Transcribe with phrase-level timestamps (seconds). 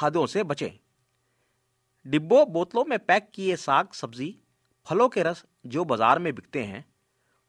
[0.00, 0.70] खाद्यों से बचें।
[2.06, 4.36] डिब्बों बोतलों में पैक किए साग, सब्ज़ी,
[4.86, 6.84] फलों के रस जो बाज़ार में बिकते हैं,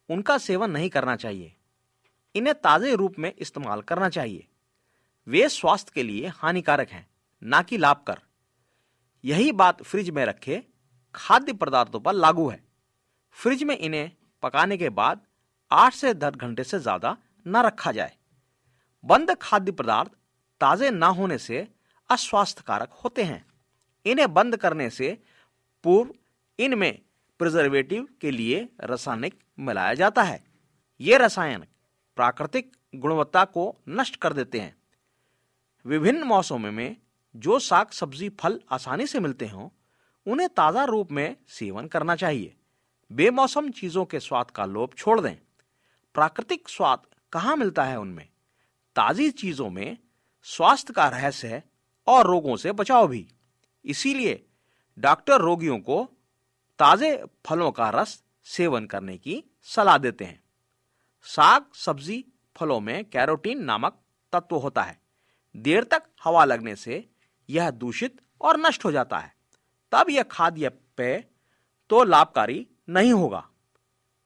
[0.10, 1.56] उनका सेवन नहीं करना चाहिए।
[2.36, 4.48] इन्हें ताजे रूप में इस्तेमाल करना चाहिए।
[5.28, 7.08] वे स्वास्थ्य के लिए हानिकारक हैं,
[7.42, 8.22] ना कि लाभकर
[9.24, 10.64] यही बात फ्रिज में रखे,
[11.16, 12.64] खाद्य पदार्थों पर लागू है।
[13.38, 14.12] फ्रिज में इन्हें
[14.44, 15.26] पकाने के बाद
[15.72, 18.18] आठ से दस घंटे से ज़्यादा न रखा जाए।
[19.04, 20.12] बंद खाद्य पदार्थ
[20.62, 21.68] ताजे न होने से
[22.12, 23.46] अस्वास्थ्यकारक होते हैं।
[24.06, 25.18] इन्हें बंद करने से
[25.84, 26.14] पूर्व
[26.60, 27.02] इनमें
[27.40, 30.44] प्रिजर्वेटिव के लिए रासायनिक मिलाया जाता है।
[31.02, 31.66] ये रसायन
[32.16, 34.76] प्राकृतिक गुणवत्ता को नष्ट कर देते हैं।
[35.86, 36.98] विभिन्न मौसमों में
[37.36, 39.70] जो साग, सब्ज़ी, फल आसानी से मिलते हों,
[40.28, 42.56] उन्हें ताज़ा रूप में सेवन करना चाहिए।
[43.12, 45.36] बेमौसम चीज़ों के स्वाद का लोभ छोड़ दें।
[46.14, 48.28] प्राकृतिक स्वाद कहाँ मिलता है उनमें?
[48.96, 49.98] ताजी चीज़ों में
[50.44, 51.71] स्वास्थ्य का रहस्य है
[52.08, 53.28] और रोगों से बचाव भी।
[53.86, 54.46] इसीलिए
[54.98, 56.04] डॉक्टर रोगियों को
[56.80, 60.42] ताजे फलों का रस सेवन करने की सलाह देते हैं।
[61.26, 62.24] साग, सब्ज़ी,
[62.56, 64.00] फलों में कैरोटीन नामक
[64.34, 65.00] तत्व होता है।
[65.56, 67.06] देर तक हवा लगने से
[67.50, 69.34] यह दूषित और नष्ट हो जाता है।
[69.92, 71.24] तब यह खाद्य पेय
[71.90, 73.48] तो लाभकारी नहीं होगा।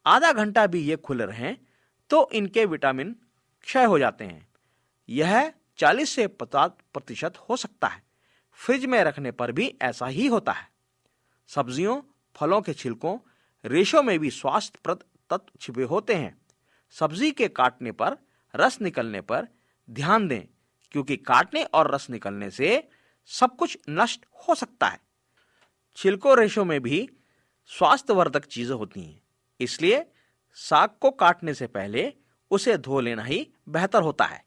[0.06, 1.57] आधा घंटा भी ये खुले रहें
[2.10, 3.16] तो इनके विटामिन
[3.63, 4.48] क्षय हो जाते हैं।
[5.10, 8.04] यह 40 से 50 प्रतिशत हो सकता है।
[8.51, 10.68] फ्रिज में रखने पर भी ऐसा ही होता है।
[11.48, 12.01] सब्जियों,
[12.36, 13.18] फलों के छिलकों,
[13.66, 16.38] रेशों में भी स्वास्थ्यप्रद तत्व छिपे होते हैं।
[16.95, 18.18] सब्ज़ी के काटने पर,
[18.56, 19.48] रस निकलने पर
[19.89, 20.42] ध्यान दें,
[20.92, 22.88] क्योंकि काटने और रस निकलने से
[23.30, 25.00] सब कुछ नष्ट हो सकता है।
[25.98, 27.10] छिलको, रेशों में भी
[27.66, 29.22] स्वास्थ्यवर्धक चीज़ें होती हैं,
[29.60, 30.06] इसलिए
[30.54, 32.13] साग को काटने से पहले
[32.51, 34.44] उसे धो लेना ही बेहतर होता है।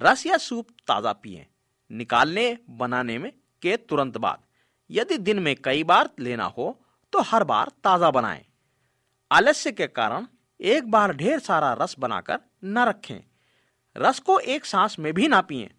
[0.00, 1.46] रस या सूप ताज़ा पिए।
[1.90, 3.32] निकालने, बनाने में
[3.62, 4.42] के तुरंत बाद।
[4.90, 6.80] यदि दिन में कई बार लेना हो
[7.12, 8.44] तो हर बार ताज़ा बनाएँ।
[9.30, 10.26] आलस्य के कारण
[10.60, 13.20] एक बार ढेर सारा रस बनाकर न रखें।
[13.96, 15.70] रस को एक सांस में भी ना पिए।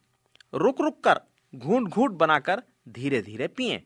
[0.53, 1.19] रुक रुक कर
[1.53, 3.83] घूट घूट बनाकर धीरे धीरे पिए।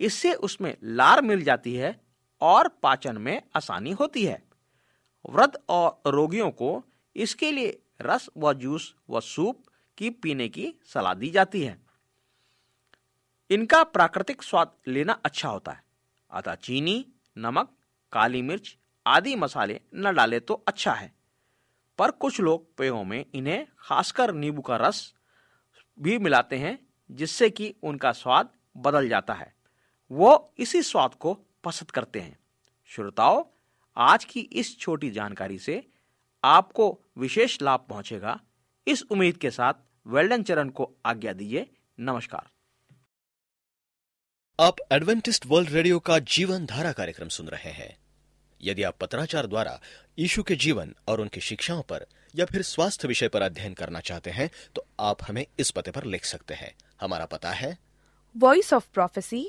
[0.00, 1.98] इससे उसमें लार मिल जाती है
[2.40, 4.42] और पाचन में आसानी होती है।
[5.30, 6.82] वृद्ध और रोगियों को
[7.16, 9.62] इसके लिए रस व जूस व सूप
[10.00, 11.78] की, पीने की सलाह दी जाती है।
[13.50, 15.84] इनका प्राकृतिक स्वाद लेना अच्छा होता है।
[16.30, 17.06] अतः चीनी,
[17.38, 17.76] नमक,
[18.12, 18.76] काली मिर्च
[19.06, 21.12] आदि मसाले न डाले तो अच्छा है।
[21.98, 25.14] पर कुछ लोग पेयों में इन्हें खासकर नींबू का रस
[26.00, 29.54] भी मिलाते हैं, जिससे कि उनका स्वाद बदल जाता है।
[30.10, 32.38] वो इसी स्वाद को पसंद करते हैं।
[32.86, 33.44] श्रोताओं,
[33.96, 35.88] आज की इस छोटी जानकारी से
[36.44, 38.40] आपको विशेष लाभ पहुंचेगा।
[38.86, 39.74] इस उम्मीद के साथ
[40.06, 41.66] वेल्डन चरण को आज्ञा दीजिए।
[42.00, 42.48] नमस्कार।
[44.60, 47.96] आप एडवेंटिस्ट वर्ल्ड रेडियो का जीवन धारा कार्यक्रम सुन रहे हैं।
[48.60, 49.80] यदि आप पत्राचार द्वारा
[50.18, 54.30] यीशु के जीवन और उनकी शिक्षाओं पर या फिर स्वास्थ्य विषय पर अध्ययन करना चाहते
[54.30, 57.76] हैं तो आप हमें इस पते पर लिख सकते हैं। हमारा पता है।
[58.36, 59.48] वॉइस ऑफ़ प्रोफेसी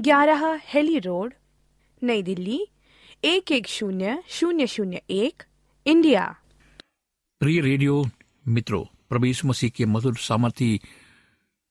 [0.00, 1.34] ग्यारह हेली रोड
[2.02, 2.66] नई दिल्ली
[3.24, 5.42] एक एक शून्य शून्य शून्य एक
[5.86, 6.24] इंडिया।
[7.40, 8.04] प्रिय रेडियो
[8.48, 10.80] मित्रों प्रभु मसीह के मधुर सामर्थी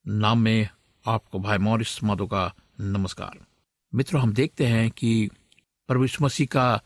[0.07, 0.69] नाम में
[1.07, 3.39] आपको भाई मॉरिस माधो का नमस्कार।
[3.95, 5.29] मित्रों, हम देखते हैं कि
[5.87, 6.81] प्रभु मसीह का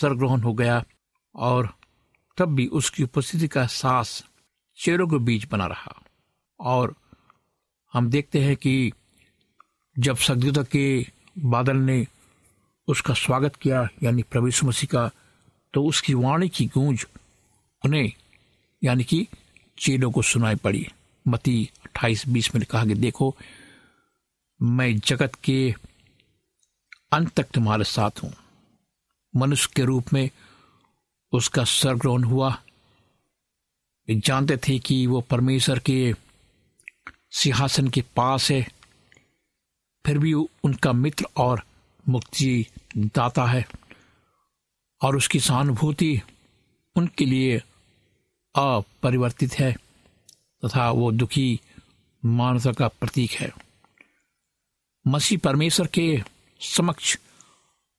[0.00, 0.84] सरग्रहण हो गया
[1.34, 1.68] और
[2.36, 4.24] तब भी उसकी उपस्थिति का सांस
[4.76, 6.02] चेरों के बीच बना रहा।
[6.60, 6.94] और
[7.92, 8.92] हम देखते हैं कि
[9.98, 11.06] जब सदगुता के
[11.38, 12.06] बादल ने
[12.88, 15.10] उसका स्वागत किया, यानी प्रभु मसीह का
[15.74, 17.06] तो उसकी वाणी की गूंज
[17.84, 18.12] उन्हें,
[18.84, 19.28] यानी कि
[19.78, 20.88] चेलों को सुनाई पड़ी।
[21.28, 23.36] मती अट्ठाईस, बीस में कहा कि देखो,
[24.62, 25.74] मैं जगत के
[27.12, 28.34] अंत तक तुम्हारे साथ हूँ।
[29.36, 30.30] मनुष्य के रूप में
[31.32, 32.62] उसका सरग्रहण हुआ।
[34.10, 36.14] जानते थे कि वो परमेश्वर के
[37.30, 38.68] सिंहासन के पास है।
[40.06, 41.62] फिर भी उनका मित्र और
[42.08, 42.66] मुक्ति
[42.96, 43.68] दाता है
[45.02, 46.20] और उसकी सहानुभूति
[46.96, 47.62] उनके लिए
[48.56, 49.72] अपरिवर्तित है
[50.64, 51.60] तथा वो दुखी
[52.24, 53.52] मानवता का प्रतीक है।
[55.06, 56.22] मसीह परमेश्वर के
[56.60, 57.18] समक्ष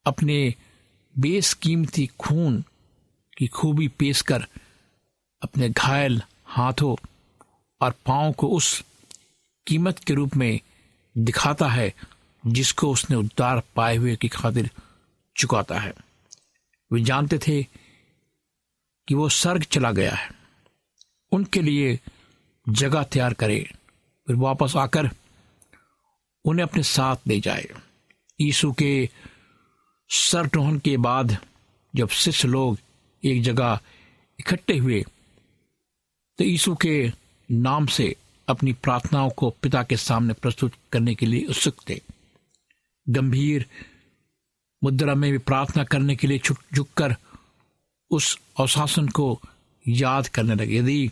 [0.05, 0.53] अपने
[1.17, 2.63] बेसकीमती खून
[3.38, 4.47] की खूबी पेश कर
[5.41, 6.95] अपने घायल हाथों
[7.81, 8.83] और पाँव को उस
[9.67, 10.59] कीमत के रूप में
[11.17, 11.93] दिखाता है
[12.47, 14.69] जिसको उसने उद्धार पाए हुए की खातिर
[15.38, 15.93] चुकाता है।
[16.91, 17.63] वे जानते थे
[19.07, 20.44] कि वो सर्ग चला गया है।
[21.36, 22.00] उनके लिए
[22.68, 23.60] जगह तैयार करे।
[24.27, 25.10] फिर वापस आकर
[26.46, 27.68] उन्हें अपने साथ ले जाए।
[28.42, 29.10] यीशु के
[30.10, 31.38] सरटोहन के बाद
[31.94, 32.77] जब शिष्य लोग
[33.24, 33.80] एक जगह
[34.39, 35.04] इकट्ठे हुए
[36.39, 37.12] तो यीशु के
[37.50, 38.15] नाम से
[38.48, 42.00] अपनी प्रार्थनाओं को पिता के सामने प्रस्तुत करने के लिए उत्सुक थे।
[43.08, 43.65] गंभीर
[44.82, 46.39] मुद्रा में भी प्रार्थना करने के लिए
[46.75, 47.15] झुक कर
[48.12, 49.39] उस अवशासन को
[49.86, 51.12] याद करने लगे। यदि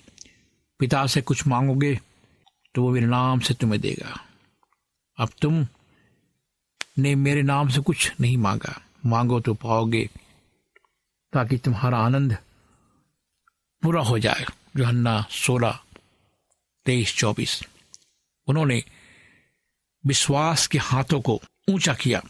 [0.83, 1.99] पिता से कुछ मांगोगे
[2.75, 4.25] तो वो मेरे नाम से तुम्हें देगा।
[5.17, 5.67] अब तुम
[6.97, 10.09] ने मेरे नाम से कुछ नहीं मांगा। मांगो तो पाओगे,
[11.33, 12.37] ताकि तुम्हारा आनंद
[13.83, 14.45] पूरा हो जाए।
[14.77, 15.79] जोहन्ना सोलह,
[16.85, 17.63] तेईस, चौबीस।
[18.47, 18.83] उन्होंने
[20.05, 22.21] विश्वास के हाथों को ऊँचा किया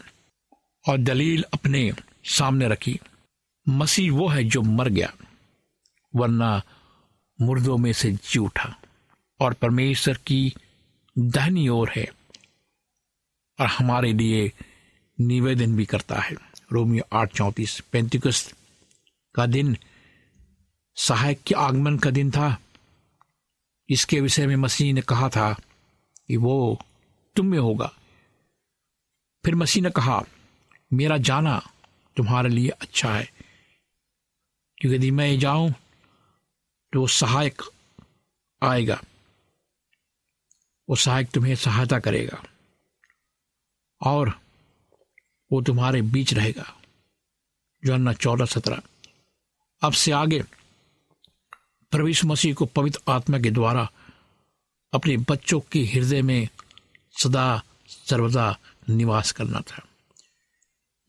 [0.89, 1.91] और दलील अपने
[2.23, 2.99] सामने रखी।
[3.69, 5.13] मसीह वो है जो मर गया,
[6.15, 6.61] वरना
[7.43, 8.75] मुर्दों में से जी उठा
[9.39, 10.53] और परमेश्वर की
[11.15, 12.05] दहनी ओर है
[13.59, 14.51] और हमारे लिए
[15.19, 16.35] निवेदन भी करता है।
[16.71, 18.53] रोमियो आठ चौंतीस पैंतीस
[19.35, 19.77] का दिन
[20.97, 22.57] सहायक के आगमन का दिन था।
[23.89, 25.51] इसके विषय में मसीह ने कहा था
[26.27, 26.55] कि वो
[27.35, 27.91] तुम में होगा।
[29.43, 30.21] फिर मसीह ने कहा,
[30.93, 31.61] मेरा जाना
[32.17, 33.29] तुम्हारे लिए अच्छा है,
[34.77, 35.73] क्योंकि यदि मैं जाऊँ
[36.99, 37.61] वो सहायक
[38.63, 39.01] आएगा,
[40.89, 42.43] वो सहायक तुम्हें सहायता करेगा
[44.01, 44.41] और
[45.51, 46.77] वो तुम्हारे बीच रहेगा।
[47.85, 48.81] जो अन्ना चौदह सत्रह।
[49.83, 50.43] अब से आगे
[51.91, 53.91] प्रवेश मसीह को पवित्र आत्मा के द्वारा
[54.93, 56.49] अपने बच्चों के हृदय में
[57.23, 58.57] सदा सर्वदा
[58.89, 59.87] निवास करना था।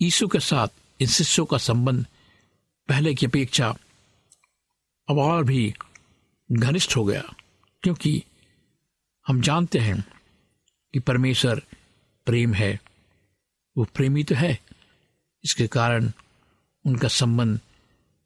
[0.03, 0.69] यीशु के साथ
[1.01, 2.07] इन शिष्यों का संबंध
[2.89, 3.77] पहले की अपेक्षा
[5.09, 5.75] अब और भी
[6.53, 7.23] घनिष्ठ हो गया,
[7.83, 8.23] क्योंकि
[9.27, 10.03] हम जानते हैं
[10.95, 11.63] कि परमेश्वर
[12.27, 12.79] प्रेम है।
[13.77, 14.59] वो प्रेमी तो है,
[15.45, 16.11] इसके कारण
[16.85, 17.61] उनका संबंध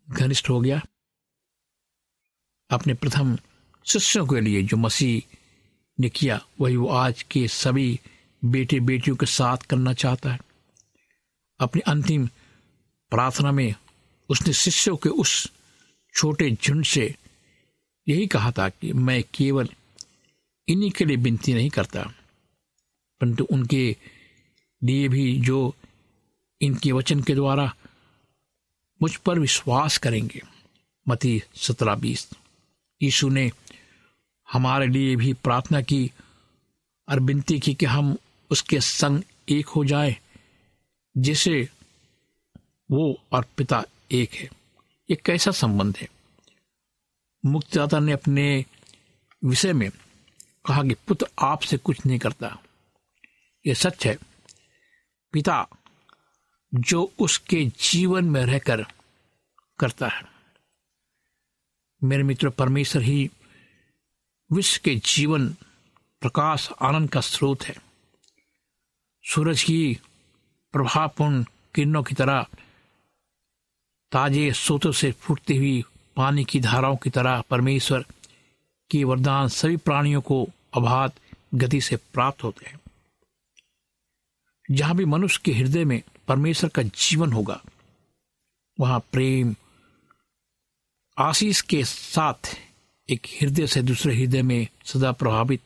[0.08, 0.80] घनिष्ठ हो गया।
[2.70, 3.36] अपने प्रथम
[3.86, 5.36] शिष्यों के लिए जो मसीह
[5.98, 8.00] ने किया, वही वो आज के सभी
[8.42, 10.40] बेटे बेटियों के साथ करना चाहता है।
[11.60, 12.26] अपनी अंतिम
[13.12, 13.74] प्रार्थना में
[14.28, 15.52] उसने शिष्यों के उस
[16.14, 17.14] छोटे झुंड से
[18.06, 19.68] यही कहा था कि मैं केवल
[20.68, 22.02] इन्हीं के लिए विनती नहीं करता,
[23.20, 23.96] परंतु उनके
[24.82, 25.74] लिए भी जो
[26.60, 27.74] इनके वचन के द्वारा
[29.02, 30.42] मुझ पर विश्वास करेंगे।
[31.06, 32.28] मती सत्रह बीस।
[33.00, 33.50] यीशु ने
[34.48, 36.10] हमारे लिए भी प्रार्थना की
[37.08, 38.16] और विनती की कि हम
[38.50, 40.16] उसके संग एक हो जाए,
[41.16, 41.68] जिसे
[42.90, 44.57] वो और पिता एक है।
[45.10, 46.08] ये कैसा संबंध है?
[47.46, 48.64] मुक्तिदाता ने अपने
[49.44, 49.90] विषय में
[50.66, 52.58] कहा कि पुत्र आपसे कुछ नहीं करता।
[53.66, 54.18] यह सच है।
[55.32, 55.68] पिता
[56.74, 58.86] जो उसके जीवन में रहकर
[59.78, 60.22] करता है।
[62.04, 63.30] मेरे मित्र, परमेश्वर ही
[64.52, 65.48] विश्व के जीवन,
[66.20, 67.74] प्रकाश, आनंद का स्रोत है।
[69.24, 69.98] सूरज की
[70.72, 72.46] प्रभावपूर्ण किरणों की तरह
[74.12, 75.84] ताजे सोतों से फूटती हुई
[76.16, 78.04] पानी की धाराओं की तरह परमेश्वर
[78.90, 81.12] की वरदान सभी प्राणियों को अबाध
[81.54, 82.80] गति से प्राप्त होते हैं।
[84.70, 87.62] जहाँ भी मनुष्य के हृदय में परमेश्वर का जीवन होगा,
[88.80, 89.54] वहाँ प्रेम,
[91.18, 92.56] आशीष के साथ
[93.10, 95.60] एक हृदय से दूसरे हृदय में सदा प्रभावित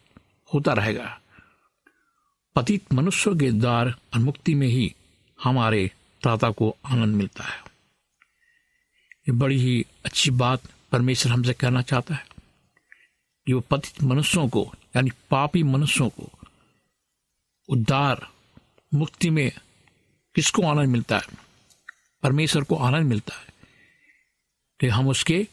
[0.55, 1.21] होता रहेगा।
[2.57, 4.95] पतित मनुष्यों के द्वार और मुक्ति में ही
[5.43, 5.91] हमारे
[6.23, 7.62] त्राता को आनंद मिलता है।
[9.29, 10.63] ये बड़ी ही अच्छी बात
[10.93, 12.27] परमेश्वर हमसे कहना चाहता है
[13.47, 16.31] कि वो पतित मनुष्यों को, यानी पापी मनुष्यों को
[17.69, 18.29] उद्धार,
[18.95, 19.53] मुक्ति में
[20.35, 21.27] किसको आनंद मिलता है?
[22.23, 23.47] परमेश्वर को आनंद मिलता है
[24.81, 25.49] कि हम उसके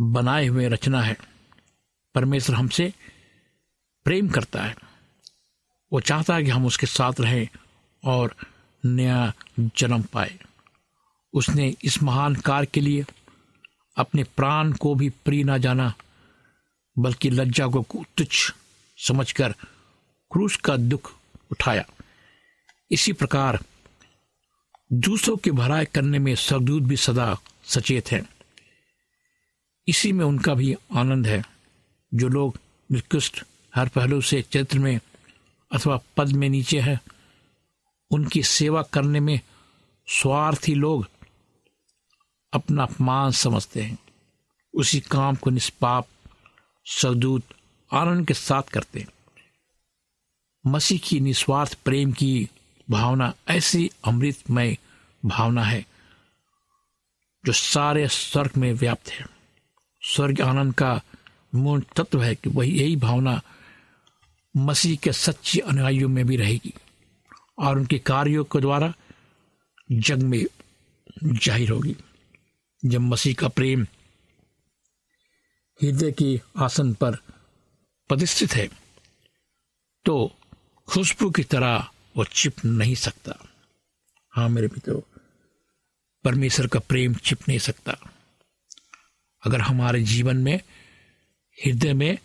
[0.00, 1.16] बनाए हुए रचना है।
[2.14, 2.94] परमेश्वर हमसे
[4.04, 4.76] प्रेम करता है।
[5.92, 7.48] वो चाहता है कि हम उसके साथ रहें
[8.04, 8.36] और
[8.84, 10.38] नया जन्म पाए।
[11.34, 13.04] उसने इस महान कार्य के लिए
[13.96, 15.94] अपने प्राण को भी प्रिय ना जाना,
[16.98, 18.52] बल्कि लज्जा को तुच्छ
[18.98, 19.54] समझकर
[20.30, 21.12] क्रूस का दुख
[21.52, 21.84] उठाया।
[22.90, 23.58] इसी प्रकार
[24.92, 28.28] दूसरों की भलाई करने में सरदूत भी सदा सचेत हैं।
[29.88, 31.42] इसी में उनका भी आनंद है,
[32.14, 32.58] जो लोग
[32.92, 33.44] निकृष्ट
[33.74, 35.00] हर पहलू से चरित्र में
[35.72, 37.00] अथवा पद में नीचे है,
[38.10, 39.40] उनकी सेवा करने में
[40.08, 41.06] स्वार्थी लोग
[42.52, 43.98] अपना अपमान समझते हैं।
[44.74, 46.06] उसी काम को निष्पाप
[46.86, 47.42] सदूत
[47.90, 49.08] आनंद के साथ करते हैं।
[50.64, 52.48] मसीह की निस्वार्थ प्रेम की
[52.88, 54.76] भावना, ऐसी अमृतमय
[55.22, 55.84] भावना है,
[57.44, 59.26] जो सारे स्वर्ग में व्याप्त है।
[60.02, 61.00] स्वर्ग आनंद का
[61.54, 63.40] मूल तत्व है कि वही यही भावना
[64.54, 66.72] मसीह के सच्चे अनुयायियों में भी रहेगी
[67.58, 68.92] और उनके कार्यों के द्वारा
[69.92, 70.44] जग में
[71.24, 71.96] ज़ाहिर होगी।
[72.82, 73.82] जब मसीह का प्रेम
[75.80, 77.16] हृदय के आसन पर
[78.10, 78.66] प्रतिष्ठित है
[80.06, 80.14] तो
[80.88, 83.34] खुशबू की तरह वो छिप नहीं सकता।
[84.32, 85.00] हाँ मेरे मित्रों,
[86.24, 87.96] परमेश्वर का प्रेम छिप नहीं सकता।
[89.42, 90.56] अगर हमारे जीवन में,
[91.58, 92.18] हृदय में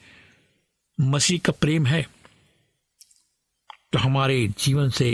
[0.97, 2.01] मसीह का प्रेम है
[3.93, 5.09] तो हमारे जीवन से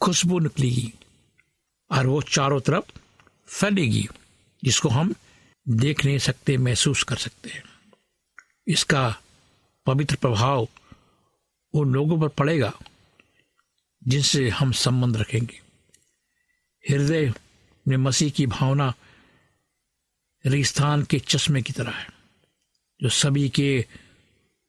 [0.00, 0.92] खुशबू निकलेगी,
[1.90, 2.98] और वो चारों तरफ़
[3.48, 4.08] फैलेगी,
[4.64, 5.14] जिसको हम
[5.68, 7.62] देख नहीं सकते, महसूस कर सकते हैं।
[8.68, 9.20] इसका
[9.86, 10.68] पवित्र प्रभाव
[11.72, 12.78] उन लोगों पर पड़ेगा,
[14.08, 15.60] जिनसे हम संबंध रखेंगे।
[16.90, 17.32] हृदय
[17.88, 18.94] में मसीह की भावना
[20.46, 22.08] रेगिस्तान के चश्मे की तरह है,
[23.02, 23.86] जो सभी के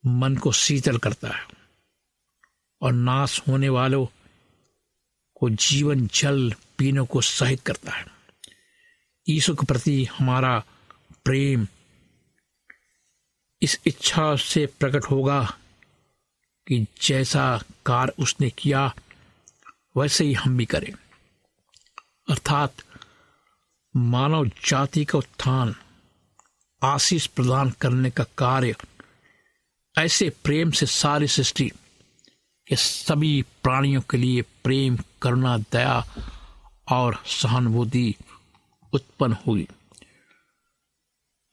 [0.05, 1.47] मन को शीतल करता है।
[2.81, 4.07] और नाश होने वालों
[5.35, 8.16] को जीवन जल पीने को सहित करता है।
[9.29, 10.63] यीशु के प्रति हमारा
[11.25, 11.67] प्रेम
[13.61, 15.57] इस इच्छा से प्रकट होगा
[16.67, 18.93] कि जैसा कार्य उसने किया,
[19.97, 20.91] वैसे ही हम भी करें।
[22.29, 22.75] अर्थात
[23.95, 25.75] मानव जाति का उत्थान,
[26.83, 28.75] आशीष प्रदान करने का कार्य,
[29.97, 31.71] ऐसे प्रेम से सारी सृष्टि
[32.67, 36.05] के सभी प्राणियों के लिए प्रेम, करुणा, दया
[36.91, 38.15] और सहानुभूति
[38.93, 39.67] उत्पन्न होगी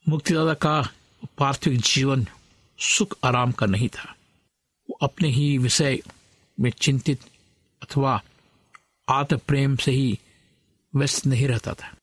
[0.09, 0.89] मुक्तिदाता का
[1.37, 2.27] पार्थिव जीवन
[2.79, 4.15] सुख आराम का नहीं था।
[4.89, 5.99] वो अपने ही विषय
[6.59, 7.19] में चिंतित
[7.83, 8.21] अथवा
[9.09, 10.19] आत्म प्रेम से ही
[10.95, 11.95] व्यस्त नहीं रहता था।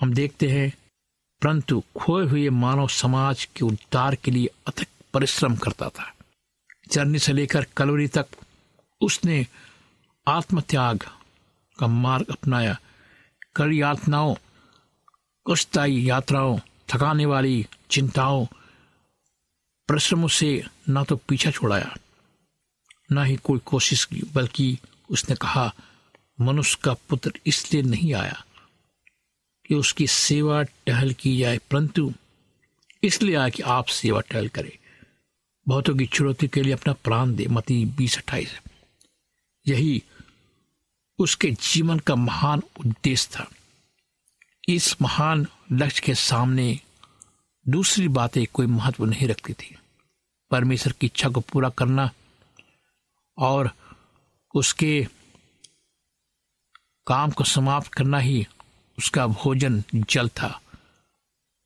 [0.00, 0.72] हम देखते हैं,
[1.42, 6.12] परंतु खोए हुए मानव समाज के उद्धार के लिए अथक परिश्रम करता था।
[6.92, 8.26] जर्नी से लेकर कलवरी तक
[9.00, 9.46] उसने
[10.28, 11.04] आत्मत्याग
[11.78, 12.76] का मार्ग अपनाया।
[13.56, 14.34] कड़ी यातनाओं
[15.46, 18.46] कष्टदायी यात्राओं थकाने वाली चिंताओं
[19.88, 20.50] परिश्रमों से
[20.90, 21.94] न तो पीछा छोड़ाया
[23.12, 24.66] ना ही कोई कोशिश की बल्कि
[25.10, 25.70] उसने कहा
[26.40, 28.42] मनुष्य का पुत्र इसलिए नहीं आया
[29.68, 32.12] कि उसकी सेवा टहल की जाए परंतु
[33.02, 34.70] इसलिए आया कि आप सेवा टहल करें
[35.66, 38.58] बहुतों की चुनौती के लिए अपना प्राण दे मती बीस अट्ठाईस
[39.66, 40.02] यही
[41.18, 43.48] उसके जीवन का महान उद्देश्य था
[44.68, 46.80] इस महान लक्ष्य के सामने
[47.68, 49.76] दूसरी बातें कोई महत्व नहीं रखती थी।
[50.50, 52.10] परमेश्वर की इच्छा को पूरा करना
[53.38, 53.70] और
[54.54, 55.06] उसके
[57.06, 58.46] काम को समाप्त करना ही
[58.98, 60.60] उसका भोजन जल था।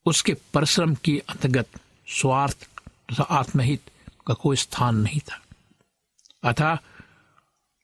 [0.06, 1.68] उसके परिश्रम के अंतर्गत
[2.08, 2.68] स्वार्थ
[3.12, 3.90] तथा आत्महित
[4.26, 5.40] का कोई स्थान नहीं था।
[6.44, 6.78] अतः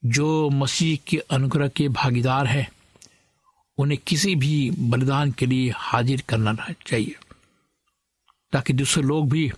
[0.05, 2.76] जो मसीह के अनुग्रह के भागीदार है
[3.79, 6.55] उन्हें किसी भी बलिदान के लिए हाजिर करना
[6.87, 7.17] चाहिए।
[8.53, 9.53] ताकि दूसरे लोग भी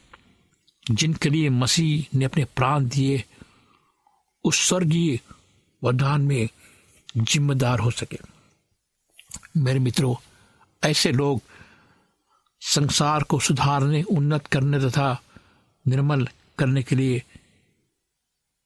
[0.91, 3.25] जिनके लिए मसीह ने अपने प्राण दिए,
[4.45, 5.21] उस स्वर्गीय
[5.85, 6.49] वरदान में
[7.17, 8.19] जिम्मेदार हो सके।
[9.57, 10.17] मेरे मित्रों,
[10.89, 11.43] ऐसे लोग
[12.61, 15.23] संसार को सुधारने, उन्नत करने तथा
[15.89, 16.29] निर्मल
[16.59, 17.23] करने के लिए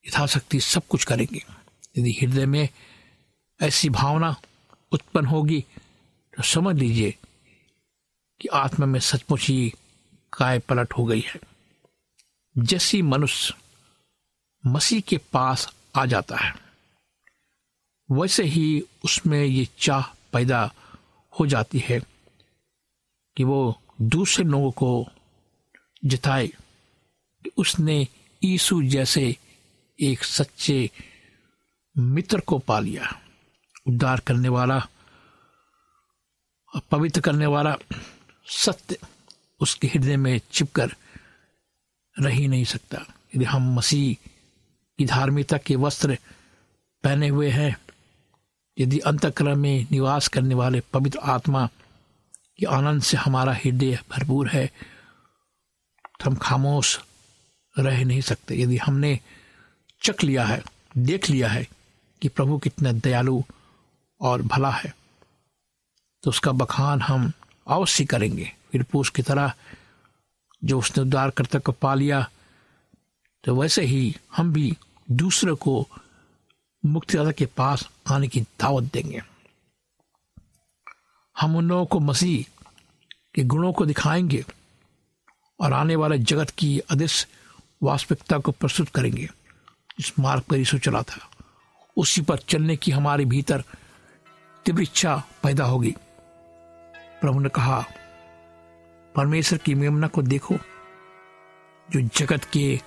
[0.08, 1.44] यथाशक्ति सब कुछ करेंगे।
[1.98, 2.68] यदि हृदय में
[3.62, 4.36] ऐसी भावना
[4.92, 5.60] उत्पन्न होगी
[6.34, 7.14] तो समझ लीजिए
[8.40, 9.72] कि आत्मा में सचमुच ही
[10.32, 11.40] काय पलट हो गई है।
[12.56, 13.54] जैसी मनुष्य
[14.64, 16.54] मसीह के पास आ जाता है,
[18.08, 20.02] वैसे ही उसमें ये चाह
[20.32, 20.72] पैदा
[21.32, 22.00] हो जाती है
[23.36, 25.06] कि वो दूसरे लोगों को
[26.04, 28.06] जिताए कि उसने
[28.42, 29.36] ईसु जैसे
[29.98, 30.90] एक सच्चे
[31.96, 33.18] मित्र को पा लिया।
[33.86, 34.76] उद्धार करने वाला
[36.74, 37.76] और पवित्र करने वाला,
[38.46, 38.96] सत्य
[39.60, 40.94] उसके हृदय में छिपकर
[42.16, 42.98] रह ही नहीं सकता।
[43.36, 44.30] यदि हम मसीह
[44.98, 46.18] की धार्मिकता के वस्त्र
[47.04, 47.76] पहने हुए हैं,
[48.76, 51.66] यदि अंतक्रम में निवास करने वाले पवित्र आत्मा
[52.58, 54.66] के आनंद से हमारा हृदय भरपूर है
[56.20, 56.98] तो हम खामोश
[57.76, 59.18] रह नहीं सकते। यदि हमने
[60.02, 60.62] चख लिया है,
[60.98, 61.66] देख लिया है
[62.22, 63.42] कि प्रभु कितना दयालु
[64.22, 64.94] और भला है।
[66.24, 67.32] तो उसका बखान हम
[67.66, 69.52] अवश्य करेंगे। फिर पूछ की तरह,
[70.64, 72.28] जो उसने उद्धारकर्ता को पा लिया
[73.44, 74.76] तो वैसे ही हम भी
[75.10, 75.86] दूसरे को
[76.82, 79.22] मुक्तिदाता के पास आने की दावत देंगे।
[81.36, 82.44] हम उन लोगों को मसीह
[83.34, 84.44] के गुणों को दिखाएँगे
[85.60, 87.26] और आने वाले जगत की अदृश्य
[87.82, 89.28] वास्तविकता को प्रस्तुत करेंगे।
[89.98, 91.28] इस मार्ग पर यीशु चला था,
[91.96, 93.64] उसी पर चलने की हमारे भीतर
[94.64, 95.96] तीव्र इच्छा पैदा होगी।
[97.20, 97.84] प्रभु ने कहा,
[99.14, 100.56] परमेश्वर की मेमना को देखो,
[101.90, 102.80] जो जगत के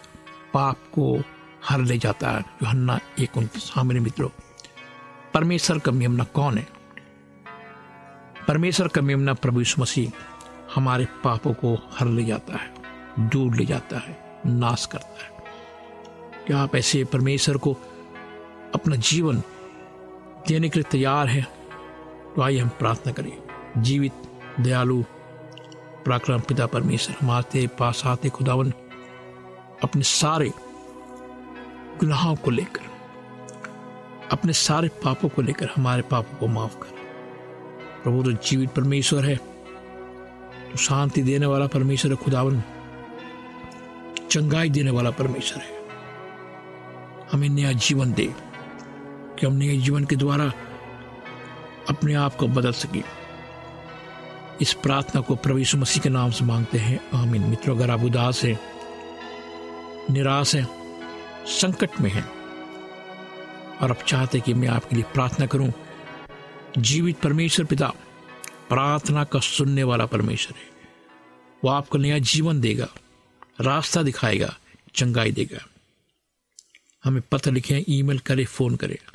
[0.53, 1.21] पाप को
[1.69, 3.37] हर ले जाता है। जो हन्ना एक
[3.83, 4.29] मेरे मित्रों,
[5.33, 6.67] परमेश्वर का मेमना कौन है?
[8.47, 10.11] परमेश्वर का मेमना प्रभु यीशु मसीह
[10.75, 12.73] हमारे पापों को हर ले जाता है,
[13.19, 15.31] दूर ले जाता है, नाश करता है।
[16.47, 17.73] क्या आप ऐसे परमेश्वर को
[18.75, 19.43] अपना जीवन
[20.47, 21.54] देने के लिए तैयार हैं?
[22.35, 23.31] तो आइए हम प्रार्थना करें।
[23.77, 24.13] जीवित,
[24.59, 25.03] दयालु,
[26.05, 28.73] पराक्रम पिता परमेश्वर हमारे पास आते खुदावन,
[29.83, 30.49] अपने सारे
[31.99, 32.81] गुनाहों को लेकर,
[34.31, 36.93] अपने सारे पापों को लेकर हमारे पापों को माफ़ कर।
[38.03, 42.61] प्रभु तो जीवित परमेश्वर है तो शांति देने वाला परमेश्वर है, खुदावन,
[44.31, 45.73] चंगाई देने वाला परमेश्वर है।
[47.31, 48.25] हमें नया जीवन दे,
[49.39, 50.51] कि हम नए जीवन के द्वारा
[51.89, 53.25] अपने आप को बदल सके।
[54.61, 58.01] इस प्रार्थना को प्रभु यीशु मसीह के नाम से मांगते हैं। आमीन। मित्रों, अगर आप
[58.01, 58.59] उदास हैं,
[60.13, 60.67] निराश हैं,
[61.45, 62.31] संकट में हैं,
[63.77, 65.73] और आप चाहते कि मैं आपके लिए प्रार्थना करूँ,
[66.77, 67.87] जीवित परमेश्वर पिता,
[68.69, 70.69] प्रार्थना का सुनने वाला परमेश्वर है।
[71.63, 72.87] वो आपको नया जीवन देगा,
[73.61, 74.57] रास्ता दिखाएगा,
[74.95, 75.65] चंगाई देगा।
[77.03, 79.14] हमें पत्र लिखें, ईमेल करें, फ़ोन करें।